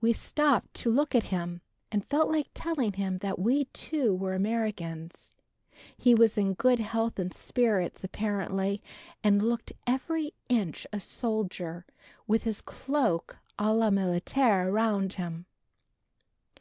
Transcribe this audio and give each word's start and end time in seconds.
We 0.00 0.12
stopped 0.12 0.74
to 0.74 0.90
look 0.90 1.14
at 1.14 1.26
him 1.26 1.60
and 1.92 2.04
felt 2.04 2.28
like 2.28 2.48
telling 2.54 2.94
him 2.94 3.18
that 3.18 3.38
we 3.38 3.66
too 3.66 4.12
were 4.12 4.34
Americans. 4.34 5.32
He 5.96 6.12
was 6.12 6.36
in 6.36 6.54
good 6.54 6.80
health 6.80 7.20
and 7.20 7.32
spirits, 7.32 8.02
apparently, 8.02 8.82
and 9.22 9.40
looked 9.40 9.74
every 9.86 10.34
inch 10.48 10.88
a 10.92 10.98
soldier 10.98 11.86
with 12.26 12.42
his 12.42 12.60
cloak 12.60 13.38
a 13.60 13.72
la 13.72 13.90
militaire 13.90 14.66
around 14.68 15.12
him. 15.12 15.46